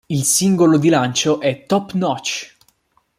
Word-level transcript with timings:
Il 0.09 0.23
singolo 0.25 0.79
di 0.79 0.89
lancio 0.89 1.39
è 1.39 1.67
"Top 1.67 1.91
Notch". 1.93 2.55